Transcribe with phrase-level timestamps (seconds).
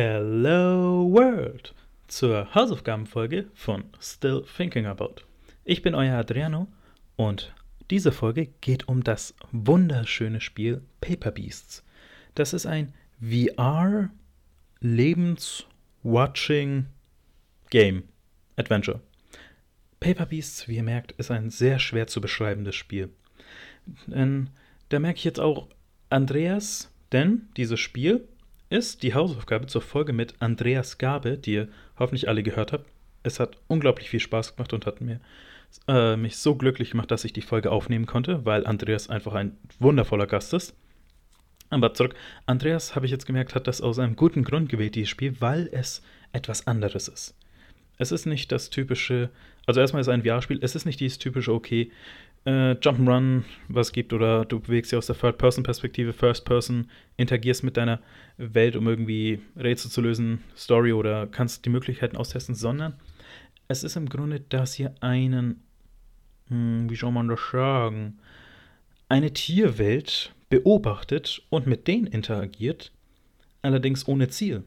[0.00, 1.74] Hello World
[2.06, 5.16] zur Hausaufgabenfolge von Still Thinking About.
[5.64, 6.68] Ich bin euer Adriano
[7.16, 7.52] und
[7.90, 11.84] diese Folge geht um das wunderschöne Spiel Paper Beasts.
[12.36, 14.10] Das ist ein VR
[14.78, 16.86] Lebens-Watching
[17.70, 18.04] Game
[18.54, 19.00] Adventure.
[19.98, 23.10] Paper Beasts, wie ihr merkt, ist ein sehr schwer zu beschreibendes Spiel.
[24.06, 24.50] Denn
[24.90, 25.66] da merke ich jetzt auch
[26.08, 28.28] Andreas, denn dieses Spiel
[28.70, 31.68] ist die Hausaufgabe zur Folge mit Andreas Gabe, die ihr
[31.98, 32.86] hoffentlich alle gehört habt.
[33.22, 35.20] Es hat unglaublich viel Spaß gemacht und hat mir
[35.86, 39.56] äh, mich so glücklich gemacht, dass ich die Folge aufnehmen konnte, weil Andreas einfach ein
[39.78, 40.74] wundervoller Gast ist.
[41.70, 42.14] Aber zurück,
[42.46, 45.68] Andreas, habe ich jetzt gemerkt, hat das aus einem guten Grund gewählt, dieses Spiel, weil
[45.70, 47.34] es etwas anderes ist.
[47.98, 49.30] Es ist nicht das typische,
[49.66, 51.90] also erstmal ist ein VR-Spiel, es ist nicht dieses typische, okay,
[52.44, 58.00] äh, Jump'n'Run was gibt oder du bewegst dich aus der Third-Person-Perspektive, First-Person, interagierst mit deiner
[58.36, 62.94] Welt, um irgendwie Rätsel zu lösen, Story oder kannst die Möglichkeiten austesten, sondern
[63.66, 65.62] es ist im Grunde, dass hier einen,
[66.48, 68.18] hm, wie soll man das sagen,
[69.08, 72.92] eine Tierwelt beobachtet und mit denen interagiert,
[73.62, 74.64] allerdings ohne Ziel.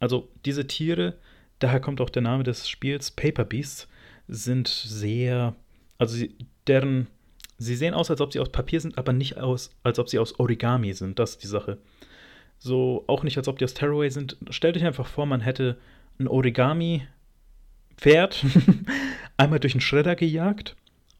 [0.00, 1.14] Also diese Tiere,
[1.58, 3.88] daher kommt auch der Name des Spiels, Paper Beasts,
[4.28, 5.54] sind sehr,
[5.98, 6.34] also sie,
[6.66, 7.08] deren,
[7.56, 10.18] sie sehen aus, als ob sie aus Papier sind, aber nicht aus, als ob sie
[10.18, 11.18] aus Origami sind.
[11.18, 11.78] Das ist die Sache.
[12.58, 14.36] So, auch nicht, als ob die aus Tearaway sind.
[14.50, 15.78] Stellt euch einfach vor, man hätte
[16.18, 18.44] ein Origami-Pferd
[19.36, 20.76] einmal durch einen Schredder gejagt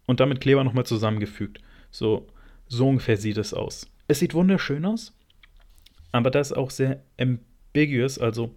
[0.06, 1.60] und damit Kleber nochmal zusammengefügt.
[1.90, 2.26] So,
[2.66, 3.88] so ungefähr sieht es aus.
[4.08, 5.14] Es sieht wunderschön aus,
[6.12, 8.54] aber das ist auch sehr ambiguous, also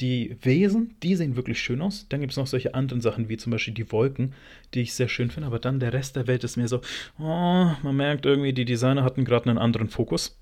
[0.00, 2.06] die Wesen, die sehen wirklich schön aus.
[2.08, 4.34] Dann gibt es noch solche anderen Sachen, wie zum Beispiel die Wolken,
[4.74, 5.46] die ich sehr schön finde.
[5.46, 6.80] Aber dann der Rest der Welt ist mir so,
[7.18, 10.38] oh, man merkt irgendwie, die Designer hatten gerade einen anderen Fokus.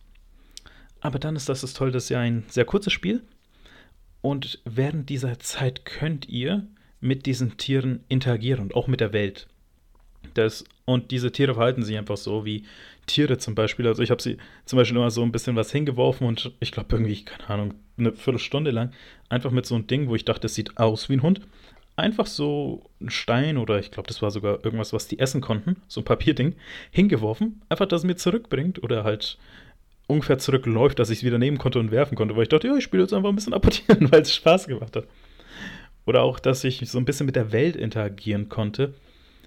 [1.01, 3.23] Aber dann ist das das Tolle, das ist ja ein sehr kurzes Spiel.
[4.23, 6.67] Und während dieser Zeit könnt ihr
[7.01, 9.47] mit diesen Tieren interagieren und auch mit der Welt.
[10.33, 12.65] Das, und diese Tiere verhalten sich einfach so wie
[13.07, 13.87] Tiere zum Beispiel.
[13.87, 16.89] Also ich habe sie zum Beispiel immer so ein bisschen was hingeworfen und ich glaube
[16.95, 18.93] irgendwie, keine Ahnung, eine Viertelstunde lang
[19.29, 21.41] einfach mit so einem Ding, wo ich dachte, es sieht aus wie ein Hund.
[21.97, 25.77] Einfach so ein Stein oder ich glaube, das war sogar irgendwas, was die essen konnten,
[25.87, 26.57] so ein Papierding,
[26.91, 27.63] hingeworfen.
[27.69, 29.39] Einfach, dass es mir zurückbringt oder halt
[30.07, 32.77] ungefähr zurückläuft, dass ich es wieder nehmen konnte und werfen konnte, weil ich dachte, ja,
[32.77, 35.07] ich spiele jetzt einfach ein bisschen apportieren, weil es Spaß gemacht hat.
[36.05, 38.93] Oder auch, dass ich so ein bisschen mit der Welt interagieren konnte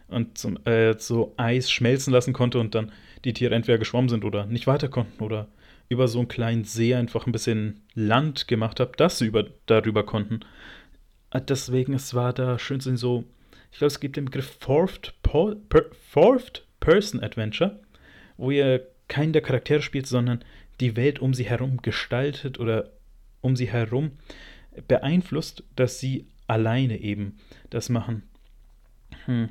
[0.08, 2.92] und zum, äh, so Eis schmelzen lassen konnte und dann
[3.26, 5.48] die Tiere entweder geschwommen sind oder nicht weiter konnten oder
[5.90, 10.06] über so einen kleinen See einfach ein bisschen Land gemacht habe, dass sie über, darüber
[10.06, 10.42] konnten.
[11.32, 13.26] Äh, deswegen, es war da schön so,
[13.72, 15.14] ich glaube, es gibt den Begriff Fourth,
[16.10, 17.80] Fourth Person Adventure,
[18.38, 20.44] wo ihr keinen der Charaktere spielt, sondern
[20.80, 22.92] die Welt um sie herum gestaltet oder
[23.42, 24.12] um sie herum
[24.88, 27.38] beeinflusst, dass sie alleine eben
[27.70, 28.24] das machen.
[29.26, 29.50] Hm.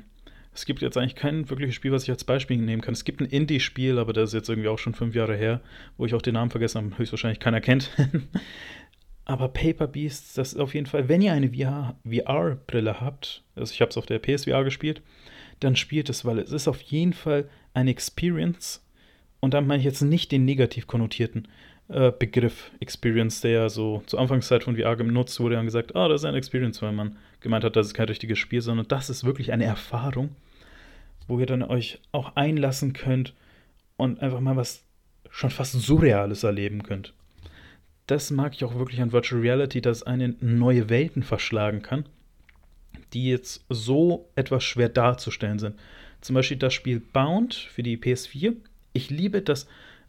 [0.57, 2.95] Es gibt jetzt eigentlich kein wirkliches Spiel, was ich als Beispiel nehmen kann.
[2.95, 5.61] Es gibt ein Indie-Spiel, aber das ist jetzt irgendwie auch schon fünf Jahre her,
[5.97, 7.91] wo ich auch den Namen vergessen habe, höchstwahrscheinlich keiner kennt.
[9.25, 13.81] aber Paper Beasts, das ist auf jeden Fall, wenn ihr eine VR-Brille habt, also ich
[13.81, 15.03] habe es auf der PSVR gespielt,
[15.59, 18.83] dann spielt es, weil es ist auf jeden Fall eine Experience.
[19.39, 21.49] Und da meine ich jetzt nicht den negativ konnotierten
[21.87, 26.07] äh, Begriff Experience, der ja so zur Anfangszeit von VR genutzt wurde und gesagt, ah,
[26.07, 29.11] das ist eine Experience, weil man gemeint hat, das ist kein richtiges Spiel, sondern das
[29.11, 30.29] ist wirklich eine Erfahrung
[31.27, 33.33] wo ihr dann euch auch einlassen könnt
[33.97, 34.83] und einfach mal was
[35.29, 37.13] schon fast Surreales erleben könnt.
[38.07, 42.05] Das mag ich auch wirklich an Virtual Reality, dass einen neue Welten verschlagen kann,
[43.13, 45.75] die jetzt so etwas schwer darzustellen sind.
[46.21, 48.55] Zum Beispiel das Spiel Bound für die PS4.
[48.93, 49.67] Ich liebe das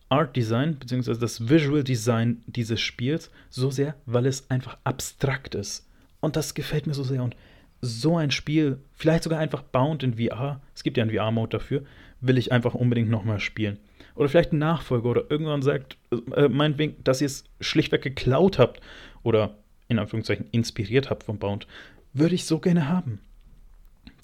[0.09, 1.19] Art Design bzw.
[1.19, 5.87] das Visual Design dieses Spiels so sehr, weil es einfach abstrakt ist.
[6.21, 7.23] Und das gefällt mir so sehr.
[7.23, 7.37] Und
[7.81, 11.85] so ein Spiel, vielleicht sogar einfach Bound in VR, es gibt ja einen VR-Mode dafür,
[12.21, 13.79] will ich einfach unbedingt nochmal spielen.
[14.15, 15.97] Oder vielleicht ein Nachfolger oder irgendwann sagt,
[16.35, 18.81] äh, meinetwegen, dass ihr es schlichtweg geklaut habt
[19.23, 19.55] oder
[19.89, 21.67] in Anführungszeichen inspiriert habt von Bound.
[22.13, 23.21] Würde ich so gerne haben.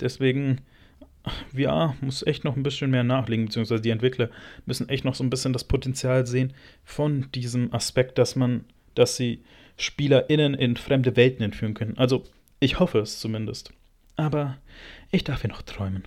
[0.01, 0.61] Deswegen,
[1.55, 4.31] VR muss echt noch ein bisschen mehr nachlegen, beziehungsweise die Entwickler
[4.67, 6.53] müssen echt noch so ein bisschen das Potenzial sehen
[6.85, 8.65] von diesem Aspekt, dass man,
[8.95, 9.43] dass sie
[9.77, 11.97] SpielerInnen in fremde Welten entführen können.
[11.97, 12.25] Also
[12.61, 13.73] ich hoffe es zumindest.
[14.17, 14.59] Aber
[15.11, 16.05] ich darf hier noch träumen.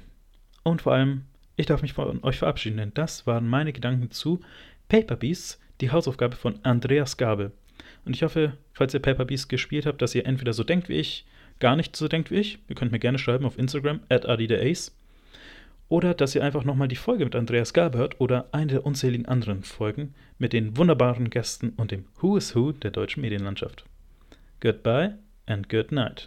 [0.63, 1.23] Und vor allem,
[1.55, 4.41] ich darf mich von euch verabschieden, denn das waren meine Gedanken zu
[4.89, 7.51] Paper Beasts, die Hausaufgabe von Andreas Gabe.
[8.05, 10.95] Und ich hoffe, falls ihr Paper Beasts gespielt habt, dass ihr entweder so denkt wie
[10.95, 11.25] ich,
[11.59, 12.59] gar nicht so denkt wie ich.
[12.67, 14.95] Ihr könnt mir gerne schreiben auf Instagram, at Ace.
[15.89, 19.25] Oder dass ihr einfach nochmal die Folge mit Andreas Gabe hört oder eine der unzähligen
[19.25, 23.85] anderen Folgen mit den wunderbaren Gästen und dem Who is Who der deutschen Medienlandschaft.
[24.59, 25.15] Goodbye
[25.45, 26.25] and good night.